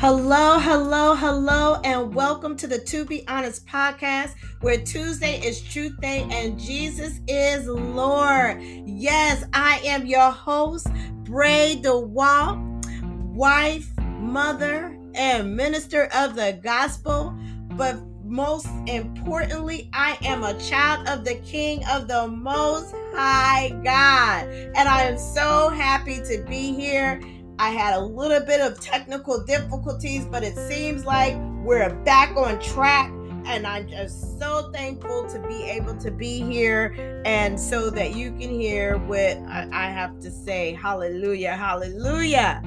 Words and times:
Hello, 0.00 0.60
hello, 0.60 1.16
hello, 1.16 1.80
and 1.82 2.14
welcome 2.14 2.56
to 2.58 2.68
the 2.68 2.78
To 2.78 3.04
Be 3.04 3.26
Honest 3.26 3.66
podcast, 3.66 4.36
where 4.60 4.78
Tuesday 4.78 5.40
is 5.44 5.60
Truth 5.60 6.00
Day 6.00 6.24
and 6.30 6.56
Jesus 6.56 7.18
is 7.26 7.66
Lord. 7.66 8.62
Yes, 8.86 9.44
I 9.52 9.80
am 9.84 10.06
your 10.06 10.30
host, 10.30 10.86
Bray 11.24 11.80
DeWalt, 11.82 12.86
wife, 13.34 13.90
mother, 13.98 14.96
and 15.16 15.56
minister 15.56 16.08
of 16.14 16.36
the 16.36 16.60
gospel. 16.62 17.36
But 17.70 17.96
most 18.22 18.68
importantly, 18.86 19.90
I 19.92 20.16
am 20.22 20.44
a 20.44 20.56
child 20.60 21.08
of 21.08 21.24
the 21.24 21.34
King 21.44 21.84
of 21.90 22.06
the 22.06 22.28
Most 22.28 22.94
High 23.16 23.70
God. 23.82 24.48
And 24.76 24.88
I 24.88 25.02
am 25.02 25.18
so 25.18 25.70
happy 25.70 26.20
to 26.28 26.44
be 26.48 26.72
here 26.72 27.20
I 27.60 27.70
had 27.70 27.94
a 27.94 28.00
little 28.00 28.40
bit 28.46 28.60
of 28.60 28.80
technical 28.80 29.42
difficulties, 29.42 30.24
but 30.26 30.44
it 30.44 30.56
seems 30.56 31.04
like 31.04 31.36
we're 31.64 31.92
back 32.04 32.36
on 32.36 32.60
track. 32.60 33.10
And 33.46 33.66
I'm 33.66 33.88
just 33.88 34.38
so 34.38 34.70
thankful 34.72 35.28
to 35.30 35.40
be 35.48 35.64
able 35.64 35.96
to 35.96 36.10
be 36.10 36.40
here 36.40 37.22
and 37.24 37.58
so 37.58 37.90
that 37.90 38.14
you 38.14 38.30
can 38.30 38.50
hear 38.50 38.98
what 38.98 39.38
I 39.48 39.90
have 39.90 40.20
to 40.20 40.30
say. 40.30 40.74
Hallelujah, 40.74 41.56
hallelujah. 41.56 42.62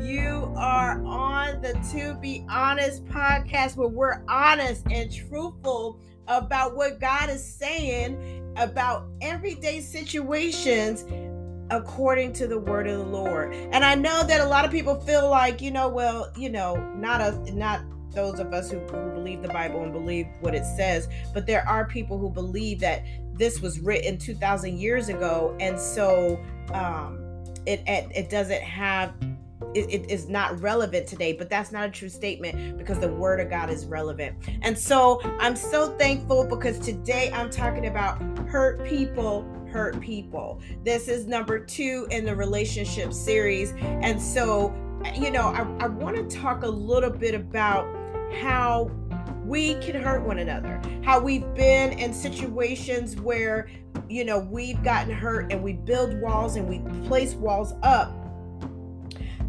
You 0.00 0.52
are 0.56 1.00
on 1.04 1.60
the 1.60 1.74
To 1.92 2.14
Be 2.20 2.44
Honest 2.48 3.04
podcast 3.04 3.76
where 3.76 3.88
we're 3.88 4.22
honest 4.28 4.84
and 4.90 5.12
truthful 5.14 6.00
about 6.26 6.74
what 6.74 7.00
God 7.00 7.30
is 7.30 7.44
saying 7.44 8.52
about 8.56 9.06
everyday 9.20 9.80
situations 9.80 11.04
according 11.70 12.32
to 12.34 12.46
the 12.46 12.58
word 12.58 12.86
of 12.86 12.98
the 12.98 13.04
Lord. 13.04 13.54
And 13.54 13.84
I 13.84 13.94
know 13.94 14.22
that 14.24 14.40
a 14.40 14.46
lot 14.46 14.64
of 14.64 14.70
people 14.70 15.00
feel 15.00 15.28
like, 15.28 15.60
you 15.60 15.70
know, 15.70 15.88
well, 15.88 16.32
you 16.36 16.48
know, 16.48 16.76
not 16.94 17.20
us, 17.20 17.50
not 17.52 17.82
those 18.10 18.40
of 18.40 18.52
us 18.52 18.70
who, 18.70 18.78
who 18.80 19.10
believe 19.12 19.42
the 19.42 19.48
Bible 19.48 19.82
and 19.82 19.92
believe 19.92 20.26
what 20.40 20.54
it 20.54 20.64
says, 20.64 21.08
but 21.34 21.46
there 21.46 21.66
are 21.68 21.86
people 21.86 22.18
who 22.18 22.30
believe 22.30 22.80
that 22.80 23.04
this 23.34 23.60
was 23.60 23.80
written 23.80 24.18
2000 24.18 24.78
years 24.78 25.08
ago 25.08 25.56
and 25.60 25.78
so 25.78 26.40
um 26.72 27.24
it 27.66 27.80
it, 27.86 28.10
it 28.12 28.30
doesn't 28.30 28.62
have 28.62 29.14
it, 29.74 29.90
it 29.90 30.10
is 30.10 30.28
not 30.28 30.60
relevant 30.60 31.06
today, 31.06 31.32
but 31.32 31.50
that's 31.50 31.72
not 31.72 31.88
a 31.88 31.90
true 31.90 32.08
statement 32.08 32.78
because 32.78 32.98
the 32.98 33.08
word 33.08 33.40
of 33.40 33.50
God 33.50 33.70
is 33.70 33.86
relevant. 33.86 34.36
And 34.62 34.78
so 34.78 35.20
I'm 35.40 35.56
so 35.56 35.96
thankful 35.98 36.46
because 36.46 36.78
today 36.78 37.30
I'm 37.32 37.50
talking 37.50 37.86
about 37.86 38.20
hurt 38.48 38.84
people 38.84 39.42
hurt 39.68 40.00
people. 40.00 40.60
This 40.84 41.08
is 41.08 41.26
number 41.26 41.58
two 41.58 42.06
in 42.10 42.24
the 42.24 42.34
relationship 42.34 43.12
series. 43.12 43.72
And 43.78 44.20
so, 44.20 44.74
you 45.14 45.30
know, 45.30 45.42
I, 45.42 45.84
I 45.84 45.88
want 45.88 46.16
to 46.16 46.36
talk 46.36 46.62
a 46.62 46.68
little 46.68 47.10
bit 47.10 47.34
about 47.34 47.86
how 48.34 48.90
we 49.44 49.74
can 49.76 50.00
hurt 50.00 50.26
one 50.26 50.38
another, 50.38 50.80
how 51.02 51.20
we've 51.20 51.54
been 51.54 51.98
in 51.98 52.12
situations 52.12 53.16
where, 53.16 53.70
you 54.08 54.24
know, 54.24 54.38
we've 54.38 54.82
gotten 54.82 55.12
hurt 55.12 55.52
and 55.52 55.62
we 55.62 55.72
build 55.72 56.20
walls 56.20 56.56
and 56.56 56.68
we 56.68 56.80
place 57.08 57.34
walls 57.34 57.72
up. 57.82 58.12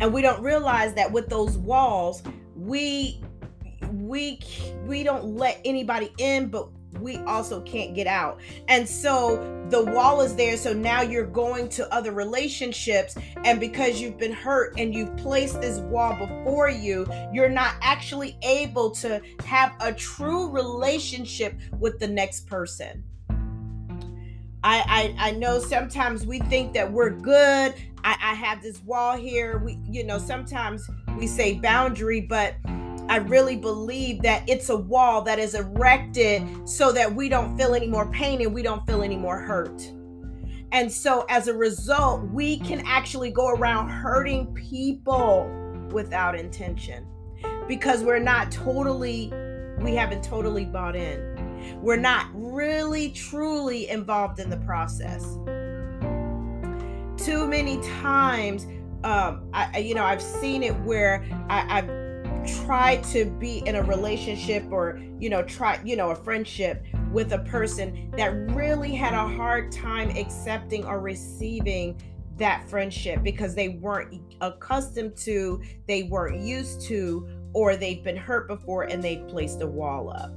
And 0.01 0.13
we 0.13 0.21
don't 0.21 0.41
realize 0.41 0.93
that 0.93 1.11
with 1.11 1.27
those 1.27 1.57
walls, 1.57 2.23
we 2.55 3.21
we 3.91 4.39
we 4.85 5.03
don't 5.03 5.35
let 5.35 5.59
anybody 5.65 6.13
in 6.17 6.47
but 6.47 6.69
we 6.99 7.17
also 7.17 7.61
can't 7.61 7.93
get 7.93 8.07
out. 8.07 8.39
And 8.67 8.87
so 8.87 9.37
the 9.69 9.83
wall 9.83 10.21
is 10.21 10.35
there. 10.35 10.57
So 10.57 10.73
now 10.73 11.01
you're 11.01 11.25
going 11.25 11.69
to 11.69 11.93
other 11.93 12.11
relationships. 12.11 13.15
And 13.45 13.59
because 13.59 14.01
you've 14.01 14.17
been 14.17 14.33
hurt 14.33 14.73
and 14.77 14.93
you've 14.93 15.15
placed 15.17 15.61
this 15.61 15.79
wall 15.79 16.15
before 16.15 16.69
you, 16.69 17.05
you're 17.31 17.49
not 17.49 17.75
actually 17.81 18.37
able 18.41 18.91
to 18.91 19.21
have 19.45 19.73
a 19.79 19.93
true 19.93 20.49
relationship 20.49 21.55
with 21.79 21.99
the 21.99 22.07
next 22.07 22.47
person. 22.47 23.03
I, 24.61 25.15
I, 25.17 25.29
I 25.29 25.31
know 25.31 25.59
sometimes 25.59 26.25
we 26.25 26.39
think 26.39 26.73
that 26.73 26.91
we're 26.91 27.11
good. 27.11 27.75
I, 28.03 28.17
I 28.21 28.33
have 28.33 28.61
this 28.61 28.83
wall 28.83 29.15
here. 29.15 29.59
We, 29.59 29.79
you 29.89 30.03
know, 30.03 30.17
sometimes 30.17 30.89
we 31.17 31.27
say 31.27 31.53
boundary, 31.59 32.21
but 32.21 32.55
I 33.09 33.17
really 33.17 33.55
believe 33.55 34.21
that 34.21 34.47
it's 34.47 34.69
a 34.69 34.77
wall 34.77 35.23
that 35.23 35.39
is 35.39 35.55
erected 35.55 36.43
so 36.69 36.91
that 36.91 37.11
we 37.11 37.27
don't 37.27 37.57
feel 37.57 37.73
any 37.73 37.87
more 37.87 38.09
pain 38.11 38.39
and 38.41 38.53
we 38.53 38.61
don't 38.61 38.85
feel 38.85 39.01
any 39.01 39.17
more 39.17 39.39
hurt. 39.39 39.91
And 40.71 40.91
so 40.91 41.25
as 41.27 41.47
a 41.47 41.53
result, 41.55 42.29
we 42.29 42.59
can 42.59 42.83
actually 42.85 43.31
go 43.31 43.49
around 43.49 43.89
hurting 43.89 44.53
people 44.53 45.49
without 45.89 46.37
intention 46.37 47.07
because 47.67 48.03
we're 48.03 48.19
not 48.19 48.51
totally, 48.51 49.33
we 49.79 49.95
haven't 49.95 50.23
totally 50.23 50.65
bought 50.65 50.95
in. 50.95 51.79
We're 51.81 51.95
not 51.95 52.27
really, 52.33 53.09
truly 53.09 53.89
involved 53.89 54.39
in 54.39 54.51
the 54.51 54.57
process. 54.57 55.23
Too 57.17 57.47
many 57.47 57.81
times, 58.01 58.67
um, 59.03 59.49
I, 59.51 59.79
you 59.79 59.95
know, 59.95 60.03
I've 60.03 60.21
seen 60.21 60.61
it 60.61 60.75
where 60.81 61.25
I, 61.49 61.79
I've 61.79 61.98
try 62.45 62.97
to 62.97 63.25
be 63.25 63.59
in 63.65 63.75
a 63.75 63.83
relationship 63.83 64.63
or 64.71 64.99
you 65.19 65.29
know 65.29 65.43
try 65.43 65.79
you 65.83 65.95
know 65.95 66.11
a 66.11 66.15
friendship 66.15 66.83
with 67.11 67.33
a 67.33 67.39
person 67.39 68.11
that 68.15 68.29
really 68.53 68.93
had 68.93 69.13
a 69.13 69.27
hard 69.35 69.71
time 69.71 70.09
accepting 70.11 70.85
or 70.85 70.99
receiving 70.99 71.99
that 72.37 72.67
friendship 72.69 73.21
because 73.21 73.53
they 73.53 73.69
weren't 73.69 74.21
accustomed 74.41 75.15
to 75.17 75.61
they 75.87 76.03
weren't 76.03 76.39
used 76.39 76.81
to 76.81 77.27
or 77.53 77.75
they've 77.75 78.03
been 78.03 78.17
hurt 78.17 78.47
before 78.47 78.83
and 78.83 79.03
they've 79.03 79.27
placed 79.27 79.61
a 79.61 79.67
wall 79.67 80.09
up. 80.09 80.31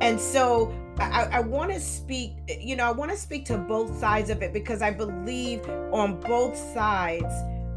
And 0.00 0.20
so 0.20 0.74
I, 0.98 1.28
I 1.32 1.40
want 1.40 1.72
to 1.72 1.80
speak, 1.80 2.32
you 2.60 2.76
know, 2.76 2.84
I 2.84 2.90
want 2.90 3.10
to 3.10 3.16
speak 3.16 3.44
to 3.46 3.56
both 3.56 3.96
sides 3.98 4.28
of 4.28 4.42
it 4.42 4.52
because 4.52 4.82
I 4.82 4.90
believe 4.90 5.66
on 5.92 6.20
both 6.20 6.56
sides, 6.56 7.32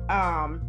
um, 0.09 0.61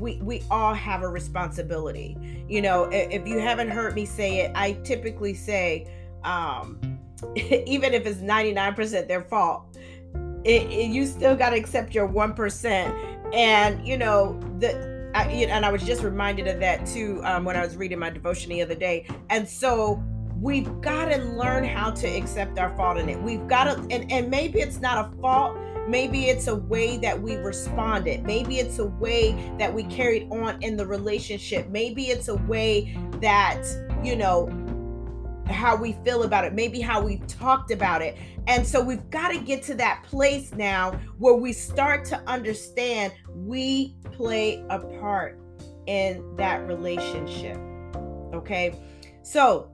we 0.00 0.16
we 0.22 0.42
all 0.50 0.74
have 0.74 1.02
a 1.02 1.08
responsibility 1.08 2.16
you 2.48 2.62
know 2.62 2.84
if 2.84 3.26
you 3.26 3.38
haven't 3.38 3.68
heard 3.68 3.94
me 3.94 4.04
say 4.04 4.38
it 4.40 4.52
i 4.54 4.72
typically 4.84 5.34
say 5.34 5.86
um 6.24 6.80
even 7.36 7.92
if 7.92 8.06
it's 8.06 8.20
99% 8.20 9.06
their 9.06 9.20
fault 9.20 9.76
it, 10.42 10.62
it, 10.70 10.90
you 10.90 11.04
still 11.04 11.36
got 11.36 11.50
to 11.50 11.56
accept 11.56 11.94
your 11.94 12.08
1% 12.08 13.34
and 13.34 13.86
you 13.86 13.98
know 13.98 14.40
the 14.58 14.90
I, 15.14 15.24
and 15.24 15.66
I 15.66 15.72
was 15.72 15.82
just 15.82 16.02
reminded 16.02 16.46
of 16.46 16.60
that 16.60 16.86
too 16.86 17.20
um, 17.24 17.44
when 17.44 17.56
I 17.56 17.64
was 17.64 17.76
reading 17.76 17.98
my 17.98 18.10
devotion 18.10 18.50
the 18.50 18.62
other 18.62 18.76
day. 18.76 19.06
And 19.28 19.48
so 19.48 20.02
we've 20.40 20.80
got 20.80 21.06
to 21.06 21.18
learn 21.18 21.64
how 21.64 21.90
to 21.90 22.06
accept 22.06 22.58
our 22.58 22.74
fault 22.76 22.96
in 22.96 23.08
it. 23.08 23.20
We've 23.20 23.46
got 23.48 23.64
to, 23.64 23.72
and, 23.90 24.10
and 24.10 24.30
maybe 24.30 24.60
it's 24.60 24.80
not 24.80 25.12
a 25.12 25.20
fault, 25.20 25.56
Maybe 25.90 26.26
it's 26.26 26.46
a 26.46 26.54
way 26.54 26.98
that 26.98 27.20
we 27.20 27.34
responded. 27.34 28.24
Maybe 28.24 28.60
it's 28.60 28.78
a 28.78 28.86
way 28.86 29.32
that 29.58 29.74
we 29.74 29.82
carried 29.84 30.30
on 30.30 30.62
in 30.62 30.76
the 30.76 30.86
relationship. 30.86 31.68
Maybe 31.68 32.04
it's 32.04 32.28
a 32.28 32.36
way 32.36 32.96
that, 33.20 33.64
you 34.04 34.14
know, 34.14 34.48
how 35.48 35.74
we 35.74 35.94
feel 36.04 36.22
about 36.22 36.44
it, 36.44 36.54
maybe 36.54 36.80
how 36.80 37.02
we 37.02 37.16
talked 37.26 37.72
about 37.72 38.02
it. 38.02 38.16
And 38.46 38.64
so 38.64 38.80
we've 38.80 39.10
got 39.10 39.30
to 39.30 39.38
get 39.38 39.64
to 39.64 39.74
that 39.74 40.04
place 40.04 40.54
now 40.54 40.92
where 41.18 41.34
we 41.34 41.52
start 41.52 42.04
to 42.06 42.20
understand 42.28 43.12
we 43.34 43.96
play 44.12 44.64
a 44.70 44.78
part 44.78 45.40
in 45.88 46.36
that 46.36 46.68
relationship. 46.68 47.56
Okay. 48.32 48.76
So 49.22 49.72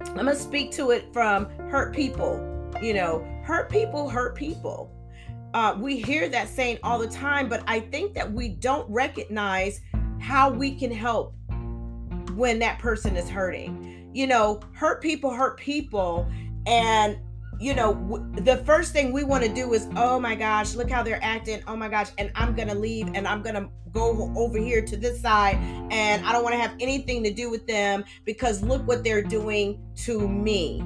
I'm 0.00 0.14
going 0.14 0.26
to 0.26 0.36
speak 0.36 0.72
to 0.72 0.90
it 0.90 1.12
from 1.12 1.50
hurt 1.68 1.94
people. 1.94 2.50
You 2.80 2.94
know, 2.94 3.22
hurt 3.44 3.68
people 3.68 4.08
hurt 4.08 4.34
people. 4.34 4.90
Uh, 5.54 5.76
we 5.78 6.00
hear 6.00 6.28
that 6.28 6.48
saying 6.48 6.78
all 6.82 6.98
the 6.98 7.06
time, 7.06 7.48
but 7.48 7.62
I 7.68 7.78
think 7.78 8.12
that 8.14 8.30
we 8.30 8.48
don't 8.48 8.90
recognize 8.90 9.80
how 10.18 10.50
we 10.50 10.74
can 10.74 10.90
help 10.90 11.32
when 12.34 12.58
that 12.58 12.80
person 12.80 13.16
is 13.16 13.30
hurting. 13.30 14.10
You 14.12 14.26
know, 14.26 14.58
hurt 14.72 15.00
people 15.00 15.32
hurt 15.32 15.56
people. 15.56 16.28
And, 16.66 17.18
you 17.60 17.72
know, 17.72 17.94
w- 17.94 18.32
the 18.42 18.56
first 18.64 18.92
thing 18.92 19.12
we 19.12 19.22
want 19.22 19.44
to 19.44 19.54
do 19.54 19.72
is, 19.74 19.86
oh 19.94 20.18
my 20.18 20.34
gosh, 20.34 20.74
look 20.74 20.90
how 20.90 21.04
they're 21.04 21.22
acting. 21.22 21.62
Oh 21.68 21.76
my 21.76 21.88
gosh. 21.88 22.08
And 22.18 22.32
I'm 22.34 22.56
going 22.56 22.68
to 22.68 22.74
leave 22.74 23.08
and 23.14 23.28
I'm 23.28 23.40
going 23.40 23.54
to 23.54 23.68
go 23.92 24.32
over 24.36 24.58
here 24.58 24.84
to 24.84 24.96
this 24.96 25.20
side. 25.20 25.54
And 25.92 26.26
I 26.26 26.32
don't 26.32 26.42
want 26.42 26.54
to 26.54 26.60
have 26.60 26.74
anything 26.80 27.22
to 27.22 27.32
do 27.32 27.48
with 27.48 27.64
them 27.68 28.04
because 28.24 28.60
look 28.64 28.84
what 28.88 29.04
they're 29.04 29.22
doing 29.22 29.80
to 29.98 30.26
me. 30.26 30.82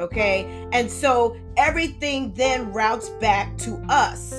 Okay. 0.00 0.66
And 0.72 0.90
so 0.90 1.36
everything 1.56 2.32
then 2.34 2.72
routes 2.72 3.10
back 3.20 3.56
to 3.58 3.74
us. 3.88 4.32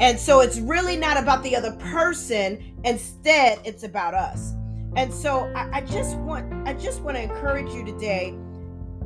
And 0.00 0.18
so 0.18 0.40
it's 0.40 0.58
really 0.58 0.96
not 0.96 1.16
about 1.16 1.42
the 1.42 1.54
other 1.54 1.72
person. 1.72 2.74
Instead, 2.84 3.60
it's 3.64 3.82
about 3.82 4.14
us. 4.14 4.54
And 4.96 5.12
so 5.12 5.52
I, 5.54 5.78
I 5.78 5.80
just 5.82 6.16
want 6.18 6.52
I 6.66 6.72
just 6.72 7.02
want 7.02 7.16
to 7.16 7.22
encourage 7.22 7.72
you 7.72 7.84
today 7.84 8.34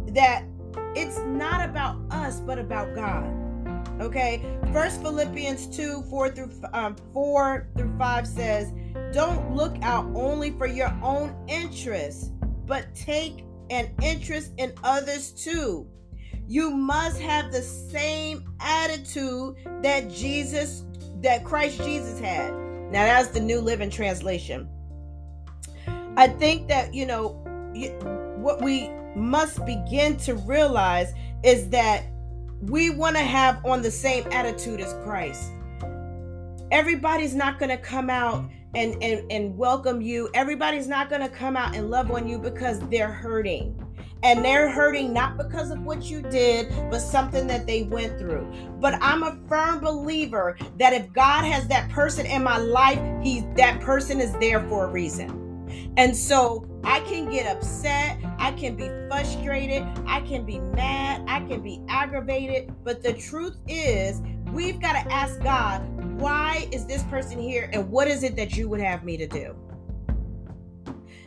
that 0.09 0.45
it's 0.95 1.19
not 1.19 1.69
about 1.69 1.99
us, 2.11 2.41
but 2.41 2.59
about 2.59 2.95
God. 2.95 3.43
Okay. 4.01 4.43
First 4.73 5.03
Philippians 5.03 5.67
2, 5.77 6.03
4 6.09 6.31
through 6.31 6.51
um, 6.73 6.97
4 7.13 7.69
through 7.77 7.99
5 7.99 8.27
says, 8.27 8.73
Don't 9.13 9.55
look 9.55 9.77
out 9.83 10.07
only 10.15 10.51
for 10.53 10.67
your 10.67 10.97
own 11.03 11.35
interests, 11.49 12.31
but 12.67 12.95
take 12.95 13.45
an 13.73 13.91
interest 14.03 14.53
in 14.59 14.73
others 14.85 15.31
too. 15.31 15.87
You 16.47 16.71
must 16.71 17.19
have 17.21 17.51
the 17.51 17.63
same 17.63 18.45
attitude 18.61 19.57
that 19.83 20.11
Jesus, 20.11 20.85
that 21.23 21.45
Christ 21.45 21.79
Jesus 21.79 22.19
had. 22.19 22.53
Now, 22.91 23.05
that's 23.07 23.29
the 23.29 23.41
New 23.41 23.61
Living 23.61 23.89
Translation. 23.91 24.69
I 26.17 26.29
think 26.29 26.69
that, 26.69 26.93
you 26.93 27.07
know, 27.07 27.29
what 28.37 28.61
we 28.61 28.91
must 29.17 29.65
begin 29.65 30.17
to 30.19 30.35
realize 30.35 31.15
is 31.43 31.71
that 31.71 32.05
we 32.61 32.91
want 32.91 33.17
to 33.17 33.23
have 33.23 33.65
on 33.65 33.81
the 33.81 33.91
same 33.91 34.25
attitude 34.31 34.81
as 34.81 34.93
Christ. 35.05 35.51
Everybody's 36.73 37.35
not 37.35 37.59
going 37.59 37.69
to 37.69 37.77
come 37.77 38.09
out 38.09 38.49
and, 38.75 38.95
and, 39.03 39.31
and 39.31 39.57
welcome 39.59 40.01
you. 40.01 40.31
Everybody's 40.33 40.89
not 40.89 41.11
going 41.11 41.21
to 41.21 41.29
come 41.29 41.55
out 41.55 41.77
and 41.77 41.91
love 41.91 42.11
on 42.11 42.27
you 42.27 42.39
because 42.39 42.81
they're 42.89 43.13
hurting. 43.13 43.79
And 44.23 44.43
they're 44.43 44.71
hurting 44.71 45.13
not 45.13 45.37
because 45.37 45.71
of 45.71 45.83
what 45.83 46.05
you 46.05 46.23
did, 46.23 46.73
but 46.91 47.01
something 47.01 47.47
that 47.49 47.67
they 47.67 47.83
went 47.83 48.19
through. 48.19 48.51
But 48.81 48.95
I'm 49.03 49.23
a 49.23 49.39
firm 49.49 49.81
believer 49.81 50.57
that 50.79 50.95
if 50.95 51.13
God 51.13 51.45
has 51.45 51.69
that 51.69 51.91
person 51.91 52.25
in 52.25 52.43
my 52.43 52.57
life, 52.57 52.99
he 53.23 53.41
that 53.57 53.81
person 53.83 54.19
is 54.19 54.33
there 54.39 54.67
for 54.69 54.87
a 54.87 54.91
reason. 54.91 55.43
And 55.99 56.17
so 56.17 56.67
I 56.85 57.01
can 57.01 57.31
get 57.31 57.47
upset, 57.55 58.19
I 58.39 58.53
can 58.53 58.77
be 58.77 58.89
frustrated, 59.09 59.87
I 60.07 60.21
can 60.23 60.45
be 60.47 60.59
mad, 60.59 61.23
I 61.29 61.41
can 61.41 61.63
be 61.63 61.83
aggravated. 61.89 62.73
But 62.83 63.03
the 63.03 63.13
truth 63.13 63.59
is, 63.69 64.23
we've 64.53 64.81
got 64.81 64.93
to 64.93 65.13
ask 65.13 65.41
God, 65.41 65.81
why 66.21 66.69
is 66.71 66.87
this 66.87 67.03
person 67.05 67.39
here 67.39 67.71
and 67.73 67.91
what 67.91 68.07
is 68.07 68.23
it 68.23 68.37
that 68.37 68.57
you 68.57 68.69
would 68.69 68.81
have 68.81 69.03
me 69.03 69.17
to 69.17 69.27
do? 69.27 69.57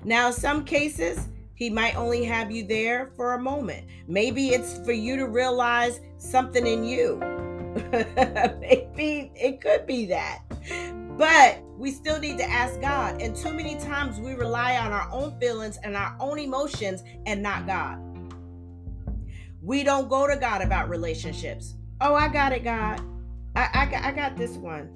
Now, 0.04 0.30
some 0.30 0.64
cases, 0.64 1.28
he 1.56 1.70
might 1.70 1.96
only 1.96 2.24
have 2.26 2.52
you 2.52 2.66
there 2.66 3.12
for 3.16 3.34
a 3.34 3.42
moment. 3.42 3.88
Maybe 4.08 4.50
it's 4.50 4.78
for 4.86 4.92
you 4.92 5.16
to 5.18 5.28
realize 5.28 6.00
something 6.18 6.68
in 6.68 6.84
you. 6.84 7.18
Maybe 8.60 9.32
it 9.36 9.62
could 9.62 9.88
be 9.88 10.06
that. 10.06 10.44
But 11.18 11.64
we 11.78 11.92
still 11.92 12.20
need 12.20 12.38
to 12.38 12.50
ask 12.50 12.80
God. 12.80 13.22
And 13.22 13.36
too 13.36 13.54
many 13.54 13.80
times 13.80 14.20
we 14.20 14.34
rely 14.34 14.78
on 14.78 14.92
our 14.92 15.10
own 15.12 15.40
feelings 15.40 15.80
and 15.84 15.96
our 15.96 16.16
own 16.20 16.38
emotions 16.38 17.04
and 17.26 17.42
not 17.42 17.66
God. 17.66 18.00
We 19.62 19.84
don't 19.84 20.08
go 20.10 20.28
to 20.28 20.36
God 20.36 20.62
about 20.62 20.90
relationships. 20.90 21.76
Oh, 22.00 22.14
I 22.14 22.28
got 22.28 22.52
it, 22.52 22.64
God. 22.64 23.02
I, 23.56 23.70
I, 23.74 23.86
got, 23.86 24.04
I 24.04 24.12
got 24.12 24.38
this 24.38 24.58
one. 24.58 24.90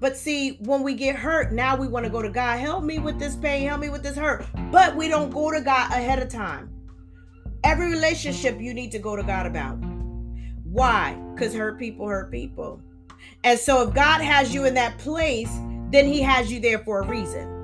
But 0.00 0.16
see, 0.16 0.58
when 0.60 0.82
we 0.82 0.94
get 0.94 1.14
hurt, 1.14 1.52
now 1.52 1.76
we 1.76 1.86
want 1.86 2.04
to 2.04 2.10
go 2.10 2.22
to 2.22 2.30
God. 2.30 2.58
Help 2.58 2.84
me 2.84 2.98
with 2.98 3.18
this 3.18 3.36
pain. 3.36 3.68
Help 3.68 3.80
me 3.80 3.90
with 3.90 4.02
this 4.02 4.16
hurt. 4.16 4.46
But 4.70 4.96
we 4.96 5.08
don't 5.08 5.30
go 5.30 5.52
to 5.52 5.60
God 5.60 5.92
ahead 5.92 6.20
of 6.20 6.28
time. 6.28 6.70
Every 7.64 7.90
relationship 7.90 8.58
you 8.58 8.72
need 8.72 8.90
to 8.92 8.98
go 8.98 9.14
to 9.14 9.22
God 9.22 9.46
about. 9.46 9.76
Why? 10.64 11.20
Because 11.34 11.54
hurt 11.54 11.78
people 11.78 12.08
hurt 12.08 12.30
people. 12.30 12.80
And 13.44 13.58
so 13.58 13.86
if 13.86 13.94
God 13.94 14.22
has 14.22 14.54
you 14.54 14.64
in 14.64 14.74
that 14.74 14.96
place, 14.98 15.52
then 15.90 16.06
he 16.06 16.22
has 16.22 16.50
you 16.50 16.60
there 16.60 16.78
for 16.78 17.02
a 17.02 17.06
reason. 17.06 17.58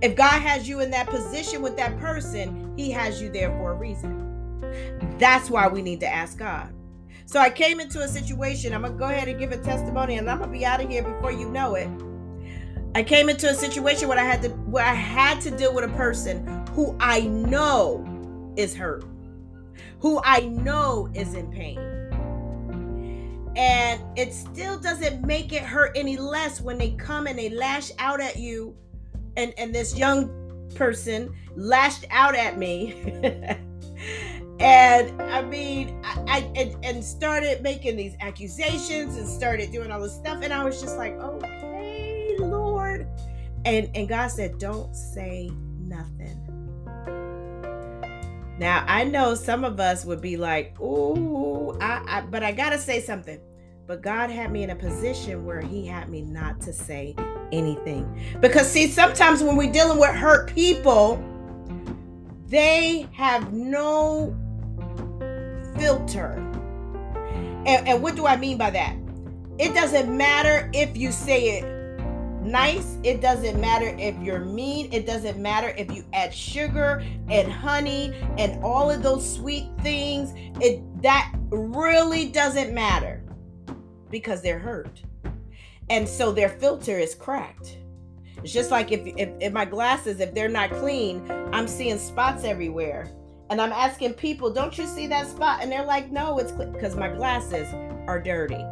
If 0.00 0.14
God 0.14 0.40
has 0.40 0.68
you 0.68 0.80
in 0.80 0.90
that 0.90 1.08
position 1.08 1.62
with 1.62 1.76
that 1.76 1.98
person, 1.98 2.72
he 2.76 2.90
has 2.92 3.20
you 3.20 3.30
there 3.30 3.50
for 3.50 3.72
a 3.72 3.74
reason. 3.74 4.20
That's 5.18 5.50
why 5.50 5.66
we 5.68 5.82
need 5.82 6.00
to 6.00 6.08
ask 6.08 6.38
God. 6.38 6.72
So 7.26 7.40
I 7.40 7.50
came 7.50 7.80
into 7.80 8.00
a 8.00 8.08
situation. 8.08 8.72
I'm 8.72 8.82
going 8.82 8.92
to 8.92 8.98
go 8.98 9.06
ahead 9.06 9.28
and 9.28 9.38
give 9.38 9.52
a 9.52 9.58
testimony 9.58 10.18
and 10.18 10.30
I'm 10.30 10.38
going 10.38 10.50
to 10.52 10.58
be 10.58 10.64
out 10.64 10.82
of 10.82 10.90
here 10.90 11.02
before 11.02 11.32
you 11.32 11.48
know 11.50 11.74
it. 11.74 11.88
I 12.94 13.02
came 13.02 13.28
into 13.28 13.48
a 13.48 13.54
situation 13.54 14.08
where 14.08 14.18
I 14.18 14.24
had 14.24 14.42
to 14.42 14.50
where 14.50 14.84
I 14.84 14.94
had 14.94 15.40
to 15.42 15.50
deal 15.50 15.74
with 15.74 15.84
a 15.84 15.96
person 15.96 16.64
who 16.74 16.96
I 17.00 17.20
know 17.20 18.52
is 18.56 18.74
hurt. 18.74 19.04
Who 20.00 20.20
I 20.24 20.40
know 20.40 21.08
is 21.14 21.34
in 21.34 21.50
pain 21.50 21.94
and 23.56 24.02
it 24.16 24.32
still 24.32 24.78
doesn't 24.78 25.24
make 25.24 25.52
it 25.52 25.62
hurt 25.62 25.92
any 25.94 26.16
less 26.16 26.60
when 26.60 26.76
they 26.78 26.90
come 26.92 27.26
and 27.26 27.38
they 27.38 27.48
lash 27.50 27.90
out 27.98 28.20
at 28.20 28.36
you 28.36 28.74
and 29.36 29.54
and 29.58 29.74
this 29.74 29.96
young 29.96 30.68
person 30.74 31.32
lashed 31.56 32.04
out 32.10 32.34
at 32.34 32.58
me 32.58 32.94
and 34.60 35.20
i 35.22 35.42
mean 35.42 36.00
i, 36.04 36.22
I 36.28 36.38
and, 36.54 36.84
and, 36.84 37.04
started 37.04 37.62
making 37.62 37.96
these 37.96 38.14
accusations 38.20 39.16
and 39.16 39.28
started 39.28 39.72
doing 39.72 39.90
all 39.90 40.00
this 40.00 40.14
stuff. 40.14 40.42
And 40.42 40.52
i 40.52 40.62
was 40.62 40.80
just 40.80 40.96
like 40.96 41.14
okay 41.14 42.36
lord. 42.38 43.08
And 43.64 43.90
and 43.94 44.08
god 44.08 44.28
said 44.28 44.58
don't 44.58 44.94
say 44.94 45.50
nothing. 45.80 46.40
Now 48.58 48.84
I 48.86 49.04
know 49.04 49.34
some 49.34 49.64
of 49.64 49.80
us 49.80 50.04
would 50.04 50.20
be 50.20 50.36
like, 50.36 50.78
"Ooh, 50.80 51.76
I, 51.80 52.02
I," 52.06 52.20
but 52.20 52.42
I 52.42 52.52
gotta 52.52 52.78
say 52.78 53.00
something. 53.00 53.40
But 53.86 54.00
God 54.00 54.30
had 54.30 54.50
me 54.50 54.62
in 54.62 54.70
a 54.70 54.76
position 54.76 55.44
where 55.44 55.60
He 55.60 55.86
had 55.86 56.08
me 56.08 56.22
not 56.22 56.60
to 56.62 56.72
say 56.72 57.14
anything, 57.52 58.38
because 58.40 58.70
see, 58.70 58.86
sometimes 58.86 59.42
when 59.42 59.56
we're 59.56 59.72
dealing 59.72 59.98
with 59.98 60.14
hurt 60.14 60.54
people, 60.54 61.22
they 62.46 63.08
have 63.12 63.52
no 63.52 64.36
filter. 66.06 66.32
And, 67.66 67.88
and 67.88 68.02
what 68.02 68.16
do 68.16 68.26
I 68.26 68.36
mean 68.36 68.58
by 68.58 68.70
that? 68.70 68.96
It 69.58 69.74
doesn't 69.74 70.14
matter 70.14 70.70
if 70.72 70.96
you 70.96 71.12
say 71.12 71.58
it 71.58 71.74
nice. 72.44 72.98
It 73.02 73.20
doesn't 73.20 73.58
matter 73.60 73.94
if 73.98 74.16
you're 74.22 74.44
mean. 74.44 74.92
It 74.92 75.06
doesn't 75.06 75.38
matter 75.38 75.74
if 75.78 75.90
you 75.90 76.04
add 76.12 76.34
sugar 76.34 77.02
and 77.28 77.50
honey 77.50 78.14
and 78.36 78.62
all 78.62 78.90
of 78.90 79.02
those 79.02 79.34
sweet 79.34 79.66
things. 79.80 80.32
It 80.60 80.82
that 81.02 81.34
really 81.50 82.28
doesn't 82.28 82.74
matter 82.74 83.22
because 84.10 84.42
they're 84.42 84.58
hurt. 84.58 85.02
And 85.90 86.08
so 86.08 86.32
their 86.32 86.48
filter 86.48 86.98
is 86.98 87.14
cracked. 87.14 87.78
It's 88.42 88.52
just 88.52 88.70
like 88.70 88.92
if, 88.92 89.06
if, 89.16 89.30
if 89.40 89.52
my 89.52 89.64
glasses, 89.64 90.20
if 90.20 90.34
they're 90.34 90.48
not 90.48 90.70
clean, 90.70 91.30
I'm 91.52 91.66
seeing 91.66 91.98
spots 91.98 92.44
everywhere. 92.44 93.10
And 93.50 93.60
I'm 93.60 93.72
asking 93.72 94.14
people, 94.14 94.50
don't 94.50 94.76
you 94.78 94.86
see 94.86 95.06
that 95.08 95.26
spot? 95.28 95.60
And 95.62 95.70
they're 95.70 95.84
like, 95.84 96.10
no, 96.10 96.38
it's 96.38 96.52
because 96.52 96.96
my 96.96 97.08
glasses 97.08 97.72
are 98.06 98.20
dirty. 98.20 98.64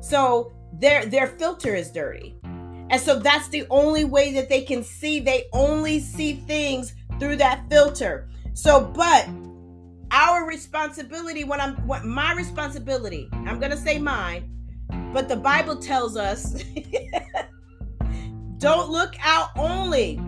So 0.00 0.52
their 0.72 1.06
their 1.06 1.26
filter 1.26 1.74
is 1.74 1.90
dirty. 1.90 2.36
And 2.90 3.00
so 3.00 3.18
that's 3.18 3.48
the 3.48 3.66
only 3.70 4.04
way 4.04 4.32
that 4.34 4.48
they 4.48 4.62
can 4.62 4.84
see. 4.84 5.20
They 5.20 5.44
only 5.52 6.00
see 6.00 6.34
things 6.34 6.94
through 7.18 7.36
that 7.36 7.68
filter. 7.68 8.28
So, 8.54 8.80
but 8.80 9.28
our 10.10 10.46
responsibility, 10.46 11.44
when 11.44 11.60
I'm 11.60 11.74
what 11.86 12.04
my 12.04 12.32
responsibility, 12.34 13.28
I'm 13.32 13.58
gonna 13.58 13.76
say 13.76 13.98
mine, 13.98 14.50
but 15.12 15.28
the 15.28 15.36
Bible 15.36 15.76
tells 15.76 16.16
us 16.16 16.62
don't 18.58 18.90
look 18.90 19.14
out 19.20 19.50
only 19.56 20.20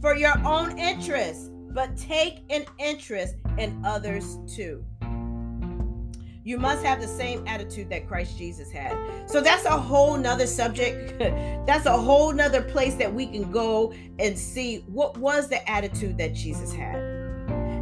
for 0.00 0.16
your 0.16 0.38
own 0.46 0.78
interests, 0.78 1.47
but 1.78 1.96
take 1.96 2.40
an 2.50 2.64
interest 2.80 3.36
in 3.56 3.80
others 3.84 4.36
too 4.48 4.84
you 6.42 6.58
must 6.58 6.82
have 6.82 7.00
the 7.00 7.06
same 7.06 7.46
attitude 7.46 7.90
that 7.90 8.08
Christ 8.08 8.38
Jesus 8.38 8.72
had. 8.72 8.96
So 9.28 9.42
that's 9.42 9.66
a 9.66 9.78
whole 9.78 10.16
nother 10.16 10.46
subject. 10.46 11.18
that's 11.66 11.84
a 11.84 11.94
whole 11.94 12.32
nother 12.32 12.62
place 12.62 12.94
that 12.94 13.12
we 13.12 13.26
can 13.26 13.50
go 13.52 13.92
and 14.18 14.38
see 14.38 14.78
what 14.86 15.18
was 15.18 15.48
the 15.48 15.70
attitude 15.70 16.16
that 16.16 16.32
Jesus 16.32 16.72
had. 16.72 16.96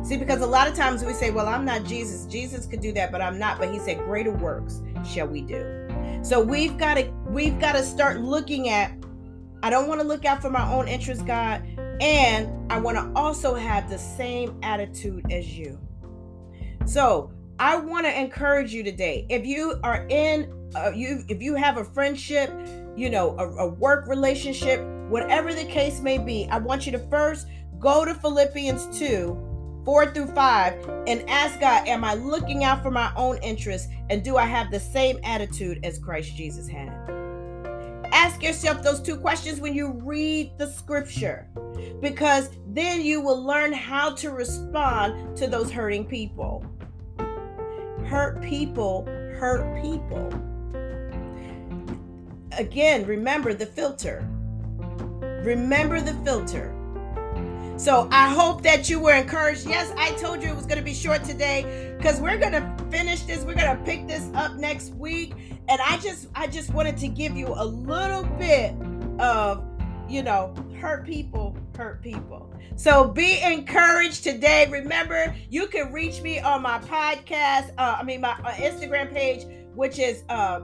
See, 0.05 0.17
because 0.17 0.41
a 0.41 0.47
lot 0.49 0.67
of 0.67 0.75
times 0.75 1.05
we 1.05 1.13
say, 1.13 1.31
Well, 1.31 1.47
I'm 1.47 1.65
not 1.65 1.85
Jesus. 1.85 2.27
Jesus 2.27 2.67
could 2.67 2.81
do 2.81 2.91
that, 2.95 3.13
but 3.13 3.23
I'm 3.23 3.39
not. 3.39 3.61
But 3.61 3.73
he 3.73 3.79
said, 3.79 3.99
Greater 3.99 4.33
works 4.33 4.83
shall 5.09 5.29
we 5.29 5.43
do. 5.43 5.89
So 6.23 6.41
we've 6.41 6.77
got 6.77 6.95
to 6.95 7.05
we've 7.29 7.61
got 7.61 7.77
to 7.77 7.85
start 7.85 8.21
looking 8.21 8.69
at 8.69 8.93
I 9.63 9.71
don't 9.71 9.89
want 9.89 10.01
to 10.01 10.07
look 10.07 10.25
out 10.25 10.43
for 10.43 10.51
my 10.51 10.69
own 10.73 10.87
interest, 10.89 11.25
God, 11.25 11.63
and 12.01 12.73
I 12.73 12.79
want 12.79 12.97
to 12.97 13.11
also 13.19 13.55
have 13.55 13.89
the 13.89 13.99
same 13.99 14.59
attitude 14.63 15.31
as 15.31 15.57
you. 15.57 15.79
So 16.85 17.33
I 17.59 17.77
want 17.77 18.07
to 18.07 18.21
encourage 18.21 18.73
you 18.73 18.83
today. 18.83 19.27
If 19.31 19.47
you 19.47 19.81
are 19.83 20.07
in, 20.09 20.53
uh, 20.75 20.91
you 20.95 21.25
if 21.29 21.41
you 21.41 21.55
have 21.55 21.79
a 21.79 21.85
friendship, 21.85 22.53
you 22.97 23.09
know, 23.11 23.37
a, 23.39 23.49
a 23.65 23.69
work 23.69 24.07
relationship, 24.07 24.81
whatever 25.09 25.55
the 25.55 25.65
case 25.65 26.01
may 26.01 26.19
be, 26.19 26.49
I 26.51 26.59
want 26.59 26.87
you 26.87 26.93
to 26.93 26.99
first 27.11 27.47
go 27.79 28.05
to 28.05 28.15
Philippians 28.15 28.99
2, 28.99 29.83
4 29.85 30.13
through 30.13 30.27
5, 30.29 30.89
and 31.07 31.29
ask 31.29 31.59
God, 31.61 31.87
Am 31.89 32.05
I 32.05 32.15
looking 32.15 32.65
out 32.65 32.83
for 32.83 32.91
my 32.91 33.13
own 33.17 33.39
interests? 33.39 33.89
And 34.11 34.23
do 34.23 34.37
I 34.37 34.45
have 34.45 34.71
the 34.71 34.81
same 34.81 35.19
attitude 35.25 35.81
as 35.85 35.99
Christ 35.99 36.37
Jesus 36.37 36.69
had? 36.69 37.16
Ask 38.17 38.43
yourself 38.43 38.83
those 38.83 39.01
two 39.01 39.17
questions 39.17 39.61
when 39.61 39.75
you 39.75 39.93
read 39.93 40.57
the 40.59 40.71
scripture, 40.73 41.49
because 42.01 42.51
then 42.69 43.03
you 43.03 43.21
will 43.21 43.43
learn 43.43 43.73
how 43.73 44.15
to 44.15 44.31
respond 44.31 45.37
to 45.37 45.47
those 45.47 45.71
hurting 45.71 46.07
people 46.07 46.65
hurt 48.07 48.41
people 48.41 49.05
hurt 49.39 49.83
people. 49.83 50.33
Again, 52.53 53.05
remember 53.05 53.53
the 53.53 53.67
filter. 53.67 54.27
Remember 55.43 56.01
the 56.01 56.15
filter. 56.25 56.76
So 57.77 58.09
I 58.11 58.31
hope 58.31 58.63
that 58.63 58.89
you 58.89 58.99
were 58.99 59.13
encouraged. 59.13 59.67
Yes, 59.69 59.93
I 59.99 60.13
told 60.13 60.43
you 60.43 60.49
it 60.49 60.57
was 60.57 60.65
going 60.65 60.79
to 60.79 60.85
be 60.85 60.95
short 60.95 61.25
today 61.25 61.95
because 61.99 62.21
we're 62.23 62.39
going 62.39 62.53
to 62.53 62.85
finish 62.91 63.23
this. 63.23 63.45
We're 63.45 63.55
going 63.55 63.77
to 63.77 63.83
pick 63.85 64.09
this 64.09 64.31
up 64.35 64.55
next 64.55 64.95
week. 64.95 65.35
And 65.69 65.79
I 65.85 65.99
just 65.99 66.29
I 66.35 66.47
just 66.47 66.73
wanted 66.73 66.97
to 66.99 67.09
give 67.09 67.37
you 67.37 67.49
a 67.49 67.65
little 67.65 68.25
bit 68.39 68.75
of, 69.19 69.63
you 70.09 70.23
know, 70.23 70.55
hurt 70.81 71.05
people, 71.05 71.55
hurt 71.77 72.03
people. 72.03 72.51
So 72.77 73.09
be 73.09 73.43
encouraged 73.43 74.25
today. 74.25 74.69
Remember, 74.71 75.35
you 75.51 75.67
can 75.67 75.93
reach 75.93 76.23
me 76.23 76.41
on 76.41 76.63
my 76.63 76.79
podcast, 76.79 77.73
uh, 77.77 77.97
I 78.01 78.05
mean 78.05 78.23
my 78.23 78.33
uh, 78.33 78.53
Instagram 78.53 79.13
page, 79.13 79.45
which 79.75 79.99
is 79.99 80.23
uh 80.31 80.61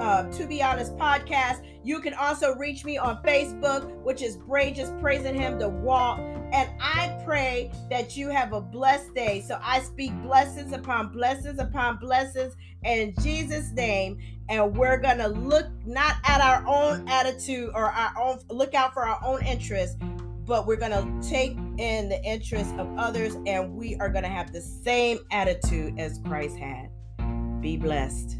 uh, 0.00 0.24
to 0.32 0.46
be 0.46 0.62
honest 0.62 0.96
podcast. 0.96 1.62
You 1.84 2.00
can 2.00 2.14
also 2.14 2.54
reach 2.56 2.84
me 2.84 2.98
on 2.98 3.22
Facebook, 3.22 3.90
which 4.02 4.22
is 4.22 4.36
Bray 4.36 4.72
just 4.72 4.98
praising 4.98 5.34
him 5.34 5.58
to 5.60 5.68
walk. 5.68 6.18
And 6.52 6.68
I 6.80 7.20
pray 7.24 7.70
that 7.90 8.16
you 8.16 8.28
have 8.28 8.52
a 8.52 8.60
blessed 8.60 9.14
day. 9.14 9.44
So 9.46 9.58
I 9.62 9.80
speak 9.80 10.12
blessings 10.22 10.72
upon 10.72 11.12
blessings 11.12 11.58
upon 11.58 11.98
blessings 11.98 12.56
in 12.82 13.14
Jesus' 13.22 13.70
name. 13.72 14.18
And 14.48 14.76
we're 14.76 14.96
gonna 14.96 15.28
look 15.28 15.66
not 15.86 16.16
at 16.24 16.40
our 16.40 16.66
own 16.66 17.06
attitude 17.08 17.70
or 17.74 17.84
our 17.84 18.12
own 18.20 18.40
look 18.48 18.74
out 18.74 18.92
for 18.92 19.06
our 19.06 19.20
own 19.24 19.44
interests, 19.46 19.96
but 20.44 20.66
we're 20.66 20.76
gonna 20.76 21.06
take 21.22 21.56
in 21.78 22.08
the 22.08 22.20
interests 22.24 22.72
of 22.76 22.88
others, 22.98 23.36
and 23.46 23.72
we 23.76 23.94
are 24.00 24.08
gonna 24.08 24.28
have 24.28 24.52
the 24.52 24.60
same 24.60 25.20
attitude 25.30 26.00
as 26.00 26.18
Christ 26.24 26.56
had. 26.56 26.90
Be 27.60 27.76
blessed. 27.76 28.39